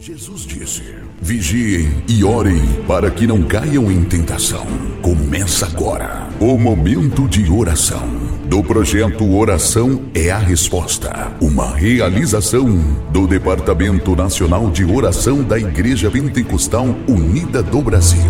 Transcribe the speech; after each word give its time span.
Jesus 0.00 0.46
disse: 0.46 0.82
Vigiem 1.20 2.02
e 2.08 2.24
orem 2.24 2.58
para 2.88 3.10
que 3.10 3.26
não 3.26 3.42
caiam 3.42 3.92
em 3.92 4.02
tentação. 4.02 4.64
Começa 5.02 5.66
agora 5.66 6.26
o 6.40 6.56
momento 6.56 7.28
de 7.28 7.50
oração 7.50 8.08
do 8.46 8.64
projeto 8.64 9.30
Oração 9.36 10.06
é 10.14 10.30
a 10.30 10.38
Resposta, 10.38 11.36
uma 11.38 11.76
realização 11.76 12.66
do 13.12 13.26
Departamento 13.26 14.16
Nacional 14.16 14.70
de 14.70 14.86
Oração 14.86 15.44
da 15.44 15.58
Igreja 15.58 16.10
Pentecostal 16.10 16.86
Unida 17.06 17.62
do 17.62 17.82
Brasil. 17.82 18.22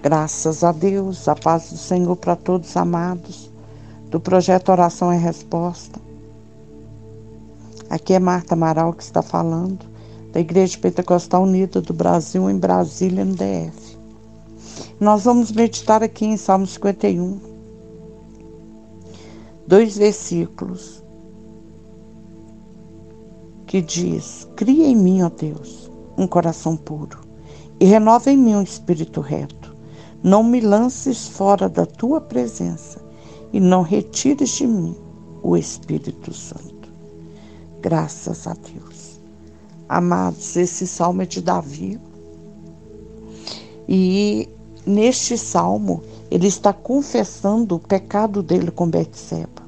Graças 0.00 0.62
a 0.62 0.70
Deus, 0.70 1.26
a 1.26 1.34
paz 1.34 1.72
do 1.72 1.76
Senhor 1.76 2.14
para 2.14 2.36
todos 2.36 2.76
amados, 2.76 3.50
do 4.12 4.20
projeto 4.20 4.68
Oração 4.68 5.10
é 5.10 5.18
Resposta. 5.18 6.07
Aqui 7.90 8.12
é 8.12 8.18
Marta 8.18 8.54
Amaral 8.54 8.92
que 8.92 9.02
está 9.02 9.22
falando, 9.22 9.86
da 10.32 10.40
Igreja 10.40 10.78
Pentecostal 10.78 11.44
Unida 11.44 11.80
do 11.80 11.94
Brasil, 11.94 12.50
em 12.50 12.58
Brasília, 12.58 13.24
no 13.24 13.34
DF. 13.34 13.96
Nós 15.00 15.24
vamos 15.24 15.50
meditar 15.50 16.02
aqui 16.02 16.26
em 16.26 16.36
Salmo 16.36 16.66
51, 16.66 17.40
dois 19.66 19.96
versículos, 19.96 21.02
que 23.66 23.80
diz: 23.80 24.46
Cria 24.54 24.86
em 24.86 24.96
mim, 24.96 25.22
ó 25.22 25.30
Deus, 25.30 25.90
um 26.16 26.26
coração 26.26 26.76
puro, 26.76 27.20
e 27.80 27.86
renova 27.86 28.30
em 28.30 28.36
mim 28.36 28.56
um 28.56 28.62
espírito 28.62 29.22
reto. 29.22 29.74
Não 30.22 30.42
me 30.42 30.60
lances 30.60 31.26
fora 31.26 31.68
da 31.70 31.86
tua 31.86 32.20
presença, 32.20 33.00
e 33.50 33.58
não 33.60 33.80
retires 33.80 34.50
de 34.50 34.66
mim 34.66 34.94
o 35.42 35.56
Espírito 35.56 36.34
Santo. 36.34 36.77
Graças 37.80 38.46
a 38.46 38.54
Deus. 38.54 39.20
Amados, 39.88 40.56
esse 40.56 40.86
salmo 40.86 41.22
é 41.22 41.26
de 41.26 41.40
Davi. 41.40 42.00
E 43.88 44.48
neste 44.84 45.38
salmo, 45.38 46.02
ele 46.30 46.46
está 46.46 46.72
confessando 46.72 47.76
o 47.76 47.78
pecado 47.78 48.42
dele 48.42 48.70
com 48.70 48.88
Betseba. 48.88 49.62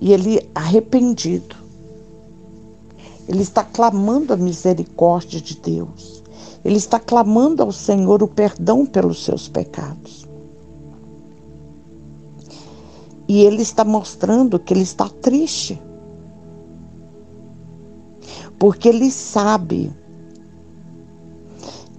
E 0.00 0.12
ele 0.12 0.48
arrependido. 0.54 1.56
Ele 3.26 3.42
está 3.42 3.64
clamando 3.64 4.32
a 4.32 4.36
misericórdia 4.36 5.40
de 5.40 5.56
Deus. 5.56 6.22
Ele 6.64 6.76
está 6.76 7.00
clamando 7.00 7.62
ao 7.62 7.72
Senhor 7.72 8.22
o 8.22 8.28
perdão 8.28 8.84
pelos 8.84 9.24
seus 9.24 9.48
pecados. 9.48 10.23
E 13.26 13.42
ele 13.42 13.62
está 13.62 13.84
mostrando 13.84 14.58
que 14.58 14.74
ele 14.74 14.82
está 14.82 15.08
triste. 15.08 15.80
Porque 18.58 18.88
ele 18.88 19.10
sabe 19.10 19.92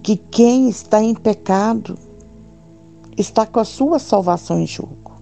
que 0.02 0.16
quem 0.16 0.68
está 0.68 1.02
em 1.02 1.14
pecado 1.14 1.98
está 3.16 3.44
com 3.44 3.58
a 3.58 3.64
sua 3.64 3.98
salvação 3.98 4.60
em 4.60 4.66
jogo. 4.66 5.16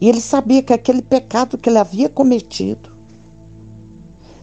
E 0.00 0.08
ele 0.08 0.20
sabia 0.20 0.62
que 0.62 0.72
aquele 0.72 1.02
pecado 1.02 1.56
que 1.56 1.68
ele 1.68 1.78
havia 1.78 2.08
cometido, 2.08 2.90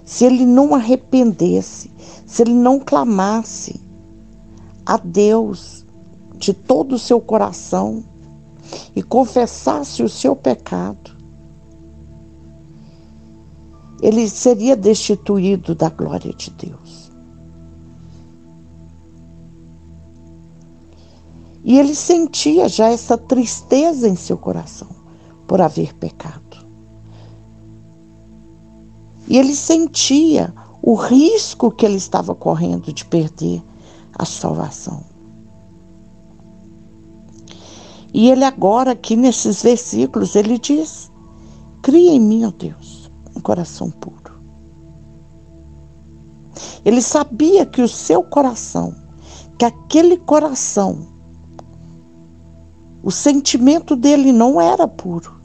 se 0.05 0.25
ele 0.25 0.45
não 0.45 0.73
arrependesse, 0.73 1.91
se 2.25 2.41
ele 2.41 2.53
não 2.53 2.79
clamasse 2.79 3.79
a 4.85 4.97
Deus 4.97 5.85
de 6.37 6.53
todo 6.53 6.93
o 6.93 6.99
seu 6.99 7.19
coração, 7.19 8.03
e 8.95 9.01
confessasse 9.01 10.03
o 10.03 10.09
seu 10.09 10.35
pecado, 10.35 11.17
ele 14.01 14.29
seria 14.29 14.75
destituído 14.75 15.75
da 15.75 15.89
glória 15.89 16.33
de 16.33 16.49
Deus. 16.51 17.11
E 21.63 21.77
ele 21.77 21.93
sentia 21.93 22.69
já 22.69 22.87
essa 22.87 23.17
tristeza 23.17 24.07
em 24.07 24.15
seu 24.15 24.37
coração 24.37 24.87
por 25.45 25.61
haver 25.61 25.93
pecado. 25.93 26.65
E 29.27 29.37
ele 29.37 29.53
sentia 29.53 30.53
o 30.81 30.95
risco 30.95 31.69
que 31.69 31.85
ele 31.85 31.97
estava 31.97 32.33
correndo 32.33 32.91
de 32.91 33.05
perder 33.05 33.61
a 34.17 34.25
salvação. 34.25 35.08
E 38.13 38.29
ele 38.29 38.43
agora, 38.43 38.91
aqui 38.91 39.15
nesses 39.15 39.61
versículos, 39.61 40.35
ele 40.35 40.57
diz: 40.57 41.11
Cria 41.81 42.11
em 42.11 42.19
mim, 42.19 42.45
ó 42.45 42.51
Deus, 42.51 43.11
um 43.35 43.39
coração 43.39 43.91
puro. 43.91 44.39
Ele 46.83 47.01
sabia 47.01 47.65
que 47.65 47.81
o 47.81 47.87
seu 47.87 48.23
coração, 48.23 48.95
que 49.57 49.65
aquele 49.65 50.17
coração, 50.17 51.07
o 53.03 53.11
sentimento 53.11 53.95
dele 53.95 54.31
não 54.31 54.59
era 54.59 54.87
puro. 54.87 55.39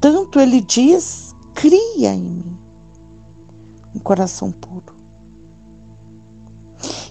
Tanto 0.00 0.38
ele 0.38 0.60
diz: 0.60 1.34
Cria 1.54 2.14
em 2.14 2.30
mim 2.30 2.58
um 3.94 3.98
coração 3.98 4.50
puro. 4.50 5.01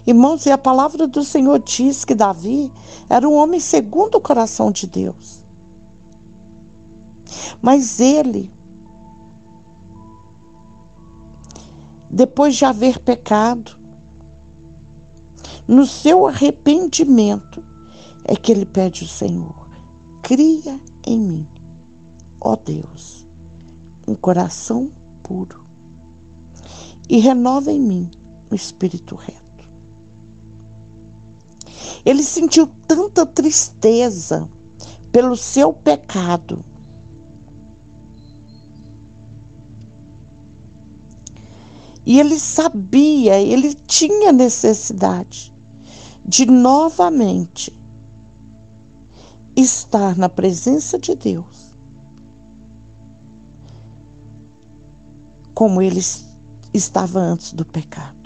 Irmãos, 0.06 0.46
e 0.46 0.50
a 0.50 0.58
palavra 0.58 1.06
do 1.06 1.22
Senhor 1.22 1.58
diz 1.60 2.04
que 2.04 2.14
Davi 2.14 2.72
era 3.08 3.28
um 3.28 3.34
homem 3.34 3.60
segundo 3.60 4.16
o 4.16 4.20
coração 4.20 4.72
de 4.72 4.86
Deus. 4.86 5.44
Mas 7.60 8.00
ele, 8.00 8.52
depois 12.10 12.56
de 12.56 12.64
haver 12.64 12.98
pecado, 12.98 13.80
no 15.68 15.86
seu 15.86 16.26
arrependimento, 16.26 17.64
é 18.24 18.34
que 18.34 18.50
ele 18.50 18.66
pede 18.66 19.04
ao 19.04 19.08
Senhor: 19.08 19.70
cria 20.22 20.80
em 21.06 21.20
mim, 21.20 21.48
ó 22.40 22.56
Deus, 22.56 23.26
um 24.06 24.14
coração 24.14 24.90
puro 25.22 25.62
e 27.08 27.18
renova 27.18 27.70
em 27.70 27.80
mim 27.80 28.10
um 28.50 28.54
espírito 28.54 29.14
reto. 29.14 29.41
Ele 32.04 32.22
sentiu 32.22 32.66
tanta 32.86 33.24
tristeza 33.24 34.48
pelo 35.12 35.36
seu 35.36 35.72
pecado. 35.72 36.64
E 42.04 42.18
ele 42.18 42.38
sabia, 42.38 43.40
ele 43.40 43.74
tinha 43.74 44.32
necessidade 44.32 45.54
de 46.24 46.46
novamente 46.46 47.78
estar 49.54 50.16
na 50.16 50.28
presença 50.28 50.98
de 50.98 51.14
Deus. 51.14 51.72
Como 55.54 55.80
ele 55.80 56.00
estava 56.74 57.20
antes 57.20 57.52
do 57.52 57.64
pecado. 57.64 58.21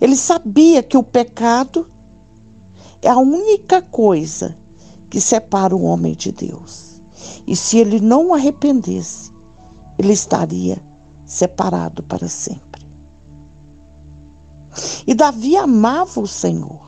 Ele 0.00 0.16
sabia 0.16 0.82
que 0.82 0.96
o 0.96 1.02
pecado 1.02 1.86
é 3.02 3.08
a 3.08 3.18
única 3.18 3.80
coisa 3.80 4.56
que 5.08 5.20
separa 5.20 5.74
o 5.74 5.82
homem 5.82 6.14
de 6.14 6.32
Deus. 6.32 7.02
E 7.46 7.56
se 7.56 7.78
ele 7.78 8.00
não 8.00 8.34
arrependesse, 8.34 9.32
ele 9.98 10.12
estaria 10.12 10.82
separado 11.24 12.02
para 12.02 12.28
sempre. 12.28 12.86
E 15.06 15.14
Davi 15.14 15.56
amava 15.56 16.20
o 16.20 16.26
Senhor. 16.26 16.84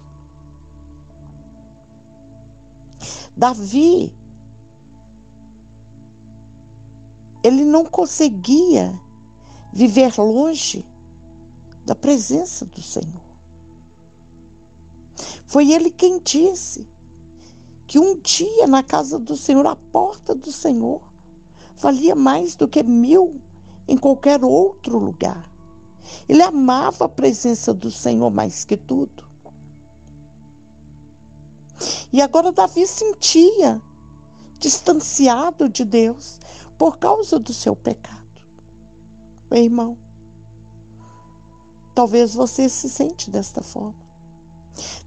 Davi, 3.37 4.17
ele 7.45 7.65
não 7.65 7.85
conseguia 7.87 9.01
viver 9.73 10.19
longe 10.19 10.85
da 11.89 11.95
presença 11.95 12.67
do 12.67 12.83
Senhor. 12.83 13.23
Foi 15.47 15.73
ele 15.73 15.91
quem 15.91 16.21
disse 16.21 16.87
que 17.87 17.99
um 17.99 18.19
dia 18.19 18.67
na 18.67 18.83
casa 18.83 19.19
do 19.19 19.35
Senhor, 19.35 19.67
a 19.67 19.75
porta 19.75 20.35
do 20.35 20.53
Senhor, 20.53 21.11
valia 21.77 22.15
mais 22.15 22.55
do 22.55 22.69
que 22.69 22.83
mil 22.83 23.41
em 23.89 23.97
qualquer 23.97 24.45
outro 24.45 24.99
lugar. 24.99 25.51
Ele 26.29 26.43
amava 26.43 27.07
a 27.07 27.09
presença 27.09 27.73
do 27.73 27.91
Senhor 27.91 28.31
mais 28.31 28.67
que 28.67 28.77
tudo. 28.77 29.27
E 32.13 32.21
agora 32.21 32.53
Davi 32.53 32.87
sentia 32.87 33.81
distanciado 34.59 35.71
de 35.71 35.87
Deus 35.87 36.39
por 36.77 36.99
causa 36.99 37.39
do 37.39 37.55
seu 37.55 37.75
pecado. 37.75 38.47
Meu 39.51 39.63
irmão, 39.63 40.08
Talvez 41.99 42.33
você 42.33 42.69
se 42.69 42.89
sente 42.89 43.29
desta 43.29 43.61
forma. 43.61 43.99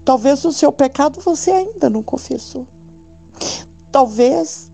Talvez 0.03 0.43
o 0.43 0.51
seu 0.51 0.73
pecado 0.73 1.21
você 1.21 1.49
ainda 1.49 1.89
não 1.89 2.03
confessou. 2.03 2.67
Talvez 3.93 4.69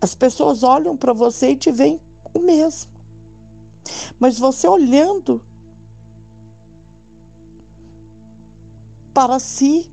As 0.00 0.14
pessoas 0.14 0.62
olham 0.62 0.96
para 0.96 1.12
você 1.12 1.50
e 1.50 1.56
te 1.56 1.70
veem 1.70 2.00
o 2.32 2.38
mesmo. 2.38 2.90
Mas 4.18 4.38
você 4.38 4.66
olhando 4.66 5.46
para 9.12 9.38
si, 9.38 9.92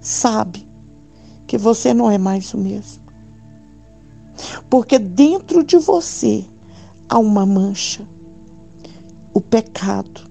sabe 0.00 0.64
que 1.48 1.58
você 1.58 1.92
não 1.92 2.08
é 2.08 2.18
mais 2.18 2.54
o 2.54 2.58
mesmo. 2.58 3.02
Porque 4.70 4.96
dentro 4.96 5.64
de 5.64 5.76
você 5.76 6.46
há 7.08 7.18
uma 7.18 7.44
mancha. 7.44 8.08
O 9.40 9.42
pecado 9.42 10.30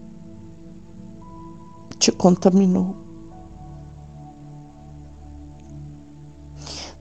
te 1.97 2.11
contaminou. 2.11 2.95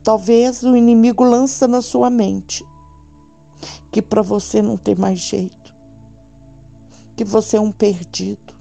Talvez 0.03 0.63
o 0.63 0.75
inimigo 0.75 1.23
lança 1.23 1.69
na 1.69 1.83
sua 1.83 2.09
mente 2.09 2.65
que 3.93 4.01
para 4.01 4.23
você 4.23 4.63
não 4.63 4.79
tem 4.79 4.95
mais 4.95 5.19
jeito, 5.19 5.77
que 7.15 7.27
você 7.27 7.59
é 7.59 7.61
um 7.61 7.71
perdido. 7.71 8.55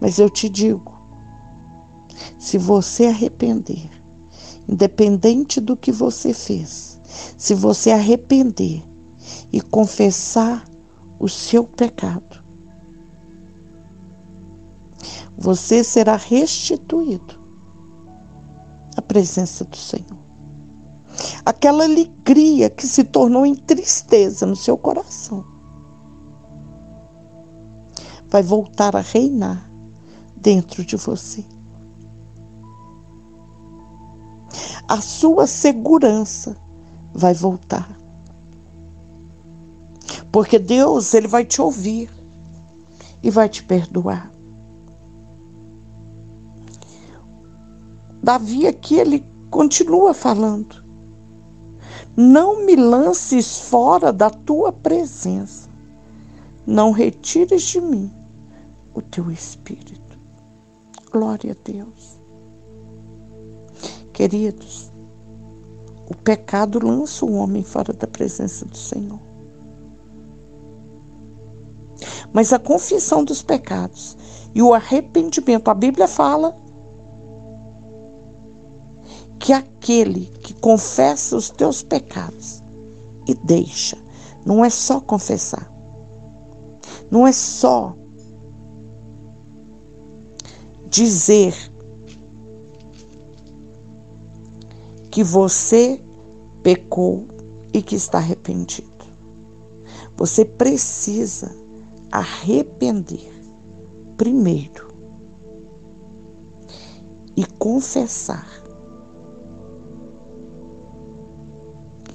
Mas 0.00 0.18
eu 0.18 0.28
te 0.28 0.48
digo, 0.48 1.00
se 2.36 2.58
você 2.58 3.06
arrepender, 3.06 3.88
independente 4.68 5.60
do 5.60 5.76
que 5.76 5.92
você 5.92 6.34
fez, 6.34 7.00
se 7.38 7.54
você 7.54 7.92
arrepender 7.92 8.89
e 9.52 9.60
confessar 9.60 10.64
o 11.18 11.28
seu 11.28 11.64
pecado, 11.64 12.42
você 15.36 15.82
será 15.82 16.16
restituído 16.16 17.40
à 18.96 19.02
presença 19.02 19.64
do 19.64 19.76
Senhor. 19.76 20.18
Aquela 21.44 21.84
alegria 21.84 22.70
que 22.70 22.86
se 22.86 23.04
tornou 23.04 23.44
em 23.44 23.54
tristeza 23.54 24.46
no 24.46 24.56
seu 24.56 24.76
coração 24.76 25.44
vai 28.28 28.42
voltar 28.42 28.94
a 28.94 29.00
reinar 29.00 29.70
dentro 30.36 30.84
de 30.84 30.96
você. 30.96 31.44
A 34.88 35.00
sua 35.00 35.46
segurança 35.46 36.56
vai 37.12 37.34
voltar. 37.34 37.99
Porque 40.32 40.58
Deus, 40.58 41.12
ele 41.14 41.26
vai 41.26 41.44
te 41.44 41.60
ouvir 41.60 42.10
e 43.22 43.30
vai 43.30 43.48
te 43.48 43.62
perdoar. 43.62 44.30
Davi 48.22 48.66
aqui 48.66 48.96
ele 48.96 49.24
continua 49.50 50.14
falando: 50.14 50.84
Não 52.16 52.64
me 52.64 52.76
lances 52.76 53.58
fora 53.58 54.12
da 54.12 54.30
tua 54.30 54.72
presença. 54.72 55.68
Não 56.66 56.92
retires 56.92 57.62
de 57.62 57.80
mim 57.80 58.12
o 58.94 59.00
teu 59.00 59.30
espírito. 59.30 60.18
Glória 61.10 61.52
a 61.52 61.68
Deus. 61.68 62.20
Queridos, 64.12 64.92
o 66.08 66.14
pecado 66.14 66.78
lança 66.84 67.24
o 67.24 67.32
homem 67.32 67.64
fora 67.64 67.92
da 67.92 68.06
presença 68.06 68.66
do 68.66 68.76
Senhor. 68.76 69.29
Mas 72.32 72.52
a 72.52 72.58
confissão 72.58 73.24
dos 73.24 73.42
pecados 73.42 74.16
e 74.54 74.62
o 74.62 74.74
arrependimento, 74.74 75.68
a 75.68 75.74
Bíblia 75.74 76.06
fala 76.06 76.56
que 79.38 79.52
aquele 79.52 80.26
que 80.26 80.54
confessa 80.54 81.36
os 81.36 81.50
teus 81.50 81.82
pecados 81.82 82.62
e 83.26 83.34
deixa, 83.34 83.96
não 84.44 84.64
é 84.64 84.70
só 84.70 85.00
confessar, 85.00 85.72
não 87.10 87.26
é 87.26 87.32
só 87.32 87.96
dizer 90.88 91.54
que 95.10 95.24
você 95.24 96.02
pecou 96.62 97.26
e 97.72 97.80
que 97.80 97.96
está 97.96 98.18
arrependido. 98.18 98.90
Você 100.16 100.44
precisa 100.44 101.56
arrepender 102.10 103.30
primeiro 104.16 104.88
e 107.36 107.44
confessar 107.58 108.46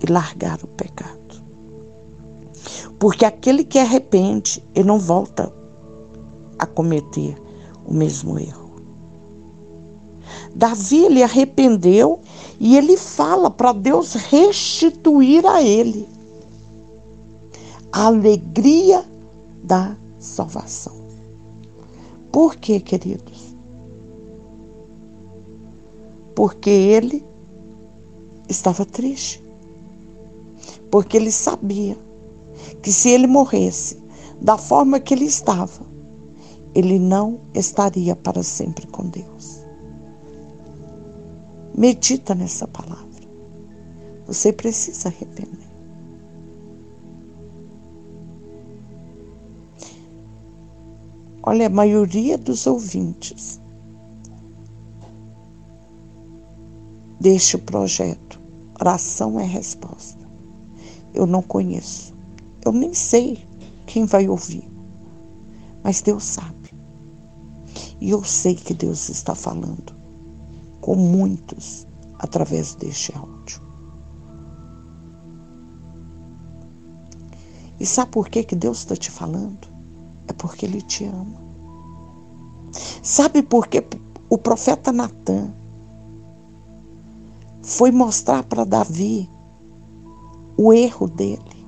e 0.01 0.11
largar 0.11 0.59
o 0.63 0.67
pecado. 0.67 1.15
Porque 2.99 3.25
aquele 3.25 3.63
que 3.63 3.79
arrepende, 3.79 4.63
ele 4.73 4.87
não 4.87 4.99
volta 4.99 5.51
a 6.59 6.65
cometer 6.65 7.35
o 7.85 7.93
mesmo 7.93 8.39
erro. 8.39 8.65
Davi 10.55 11.05
ele 11.05 11.21
arrependeu 11.21 12.21
e 12.59 12.77
ele 12.77 12.95
fala 12.95 13.49
para 13.49 13.73
Deus 13.73 14.13
restituir 14.13 15.45
a 15.45 15.61
ele 15.61 16.07
a 17.91 18.07
alegria 18.07 19.05
da 19.65 19.97
salvação. 20.19 20.93
Por 22.31 22.55
quê, 22.55 22.79
queridos? 22.79 23.55
Porque 26.35 26.69
ele 26.69 27.25
estava 28.47 28.85
triste. 28.85 29.43
Porque 30.91 31.17
ele 31.17 31.31
sabia 31.31 31.97
que 32.81 32.91
se 32.91 33.09
ele 33.09 33.27
morresse 33.27 34.01
da 34.41 34.57
forma 34.57 34.99
que 34.99 35.13
ele 35.13 35.25
estava, 35.25 35.85
ele 36.73 36.99
não 36.99 37.39
estaria 37.53 38.15
para 38.15 38.43
sempre 38.43 38.85
com 38.87 39.07
Deus. 39.07 39.61
Medita 41.77 42.35
nessa 42.35 42.67
palavra. 42.67 43.05
Você 44.27 44.51
precisa 44.51 45.09
arrepender. 45.09 45.64
Olha, 51.47 51.67
a 51.67 51.69
maioria 51.69 52.39
dos 52.39 52.65
ouvintes 52.65 53.61
deste 57.19 57.57
projeto, 57.59 58.41
oração 58.79 59.39
é 59.39 59.45
resposta. 59.45 60.25
Eu 61.13 61.27
não 61.27 61.43
conheço. 61.43 62.15
Eu 62.65 62.71
nem 62.71 62.93
sei 62.95 63.47
quem 63.85 64.05
vai 64.05 64.27
ouvir. 64.27 64.67
Mas 65.83 66.01
Deus 66.01 66.23
sabe. 66.23 66.73
E 68.01 68.09
eu 68.09 68.23
sei 68.23 68.55
que 68.55 68.73
Deus 68.73 69.07
está 69.09 69.35
falando 69.35 69.95
com 70.81 70.95
muitos 70.95 71.85
através 72.19 72.73
deste 72.73 73.15
áudio. 73.15 73.61
E 77.79 77.85
sabe 77.85 78.11
por 78.11 78.29
que, 78.29 78.43
que 78.43 78.55
Deus 78.55 78.79
está 78.79 78.95
te 78.95 79.11
falando? 79.11 79.67
É 80.27 80.33
porque 80.33 80.65
Ele 80.65 80.81
te 80.81 81.05
ama. 81.05 81.44
Sabe 83.05 83.43
por 83.43 83.67
que 83.67 83.85
o 84.31 84.35
profeta 84.35 84.91
Natan 84.91 85.53
foi 87.61 87.91
mostrar 87.91 88.41
para 88.45 88.65
Davi 88.65 89.29
o 90.57 90.73
erro 90.73 91.07
dele? 91.07 91.67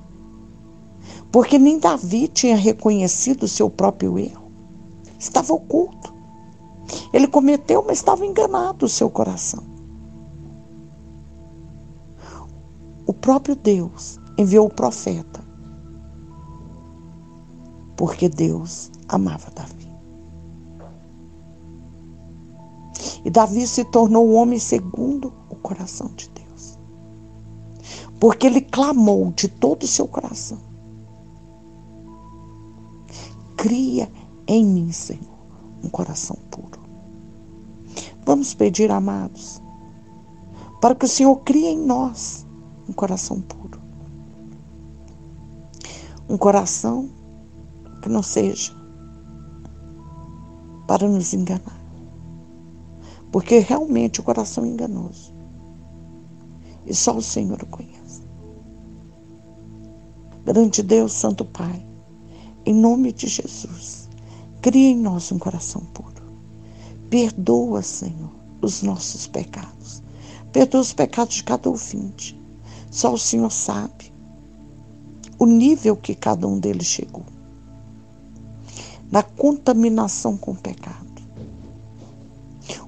Porque 1.30 1.56
nem 1.56 1.78
Davi 1.78 2.26
tinha 2.26 2.56
reconhecido 2.56 3.44
o 3.44 3.48
seu 3.48 3.70
próprio 3.70 4.18
erro. 4.18 4.50
Estava 5.16 5.54
oculto. 5.54 6.12
Ele 7.12 7.28
cometeu, 7.28 7.84
mas 7.86 7.98
estava 7.98 8.26
enganado 8.26 8.86
o 8.86 8.88
seu 8.88 9.08
coração. 9.08 9.62
O 13.06 13.12
próprio 13.12 13.54
Deus 13.54 14.18
enviou 14.36 14.66
o 14.66 14.74
profeta. 14.74 15.40
Porque 17.96 18.28
Deus 18.28 18.90
amava 19.08 19.52
Davi. 19.52 19.77
E 23.24 23.30
Davi 23.30 23.66
se 23.66 23.84
tornou 23.84 24.28
o 24.28 24.34
homem 24.34 24.58
segundo 24.58 25.32
o 25.48 25.56
coração 25.56 26.08
de 26.16 26.28
Deus. 26.30 26.78
Porque 28.20 28.46
ele 28.46 28.60
clamou 28.60 29.32
de 29.32 29.48
todo 29.48 29.82
o 29.82 29.88
seu 29.88 30.06
coração: 30.06 30.58
Cria 33.56 34.10
em 34.46 34.64
mim, 34.64 34.92
Senhor, 34.92 35.38
um 35.82 35.88
coração 35.88 36.36
puro. 36.50 36.80
Vamos 38.24 38.54
pedir, 38.54 38.90
amados, 38.90 39.60
para 40.80 40.94
que 40.94 41.04
o 41.04 41.08
Senhor 41.08 41.36
crie 41.40 41.66
em 41.66 41.78
nós 41.78 42.46
um 42.88 42.92
coração 42.92 43.40
puro. 43.40 43.80
Um 46.28 46.36
coração 46.36 47.08
que 48.02 48.08
não 48.08 48.22
seja 48.22 48.72
para 50.86 51.08
nos 51.08 51.34
enganar, 51.34 51.77
Porque 53.30 53.58
realmente 53.58 54.20
o 54.20 54.22
coração 54.22 54.64
é 54.64 54.68
enganoso. 54.68 55.34
E 56.86 56.94
só 56.94 57.16
o 57.16 57.22
Senhor 57.22 57.62
o 57.62 57.66
conhece. 57.66 58.22
Grande 60.44 60.82
Deus, 60.82 61.12
Santo 61.12 61.44
Pai, 61.44 61.86
em 62.64 62.74
nome 62.74 63.12
de 63.12 63.26
Jesus, 63.26 64.08
cria 64.62 64.88
em 64.88 64.96
nós 64.96 65.30
um 65.30 65.38
coração 65.38 65.82
puro. 65.92 66.22
Perdoa, 67.10 67.82
Senhor, 67.82 68.32
os 68.62 68.82
nossos 68.82 69.26
pecados. 69.26 70.02
Perdoa 70.52 70.80
os 70.80 70.92
pecados 70.92 71.36
de 71.36 71.44
cada 71.44 71.68
ouvinte. 71.68 72.40
Só 72.90 73.12
o 73.12 73.18
Senhor 73.18 73.50
sabe 73.50 74.12
o 75.38 75.46
nível 75.46 75.96
que 75.96 76.14
cada 76.14 76.46
um 76.46 76.58
deles 76.58 76.86
chegou. 76.86 77.24
Na 79.10 79.22
contaminação 79.22 80.36
com 80.36 80.50
o 80.52 80.56
pecado. 80.56 81.07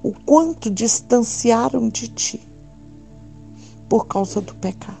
O 0.03 0.11
quanto 0.11 0.69
distanciaram 0.69 1.89
de 1.89 2.07
ti 2.07 2.41
por 3.89 4.07
causa 4.07 4.39
do 4.41 4.55
pecado. 4.55 4.97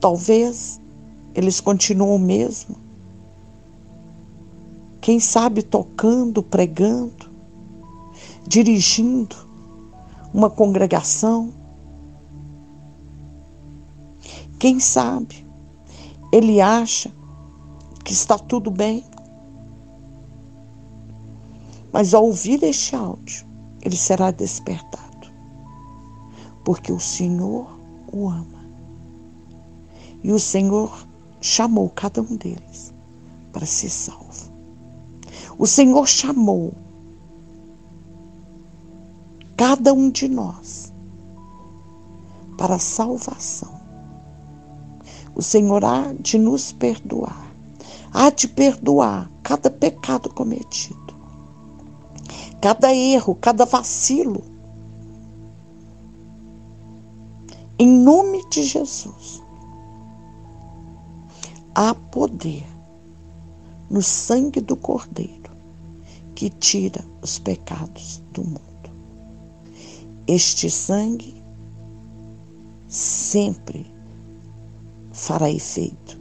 Talvez 0.00 0.80
eles 1.34 1.60
continuam 1.60 2.18
mesmo 2.18 2.76
quem 5.06 5.20
sabe 5.20 5.62
tocando, 5.62 6.42
pregando, 6.42 7.30
dirigindo 8.44 9.36
uma 10.34 10.50
congregação. 10.50 11.52
Quem 14.58 14.80
sabe 14.80 15.46
ele 16.32 16.60
acha 16.60 17.12
que 18.04 18.12
está 18.12 18.36
tudo 18.36 18.68
bem, 18.68 19.04
mas 21.96 22.12
ao 22.12 22.26
ouvir 22.26 22.62
este 22.62 22.94
áudio, 22.94 23.46
ele 23.80 23.96
será 23.96 24.30
despertado, 24.30 25.32
porque 26.62 26.92
o 26.92 27.00
Senhor 27.00 27.66
o 28.12 28.28
ama. 28.28 28.68
E 30.22 30.30
o 30.30 30.38
Senhor 30.38 30.94
chamou 31.40 31.88
cada 31.88 32.20
um 32.20 32.36
deles 32.36 32.92
para 33.50 33.64
ser 33.64 33.88
salvo. 33.88 34.52
O 35.56 35.66
Senhor 35.66 36.06
chamou 36.06 36.74
cada 39.56 39.94
um 39.94 40.10
de 40.10 40.28
nós 40.28 40.92
para 42.58 42.74
a 42.74 42.78
salvação. 42.78 43.74
O 45.34 45.40
Senhor 45.40 45.82
há 45.82 46.12
de 46.12 46.36
nos 46.36 46.72
perdoar, 46.72 47.50
há 48.12 48.28
de 48.28 48.46
perdoar 48.46 49.30
cada 49.42 49.70
pecado 49.70 50.28
cometido, 50.28 51.15
cada 52.66 52.92
erro, 52.92 53.36
cada 53.36 53.64
vacilo. 53.64 54.42
Em 57.78 57.86
nome 57.86 58.44
de 58.48 58.64
Jesus, 58.64 59.40
há 61.76 61.94
poder 61.94 62.66
no 63.88 64.02
sangue 64.02 64.60
do 64.60 64.74
Cordeiro 64.74 65.52
que 66.34 66.50
tira 66.50 67.04
os 67.22 67.38
pecados 67.38 68.20
do 68.32 68.42
mundo. 68.42 68.90
Este 70.26 70.68
sangue 70.68 71.40
sempre 72.88 73.86
fará 75.12 75.48
efeito, 75.48 76.18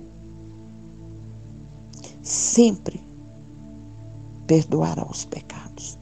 sempre 2.22 3.04
perdoará 4.46 5.04
os 5.10 5.26
pecados 5.26 5.98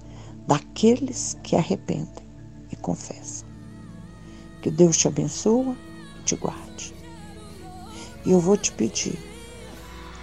daqueles 0.47 1.37
que 1.43 1.55
arrependem 1.55 2.25
e 2.71 2.75
confessam. 2.75 3.47
Que 4.61 4.71
Deus 4.71 4.97
te 4.97 5.07
abençoe 5.07 5.75
e 6.19 6.23
te 6.23 6.35
guarde. 6.35 6.93
E 8.25 8.31
eu 8.31 8.39
vou 8.39 8.55
te 8.55 8.71
pedir, 8.71 9.19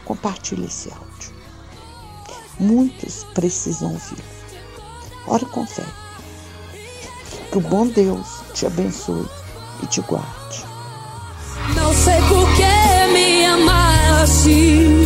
compartilhe 0.04 0.66
esse 0.66 0.90
áudio. 0.90 1.34
Muitos 2.58 3.24
precisam 3.34 3.92
ouvir. 3.92 4.22
Ore 5.26 5.44
com 5.46 5.66
fé. 5.66 5.84
Que 7.50 7.58
o 7.58 7.60
bom 7.60 7.86
Deus 7.86 8.40
te 8.54 8.66
abençoe 8.66 9.26
e 9.82 9.86
te 9.86 10.00
guarde. 10.02 10.64
Não 11.74 11.92
sei 11.94 12.20
por 12.28 12.46
que 12.54 13.12
me 13.12 13.44
amaste. 13.44 14.99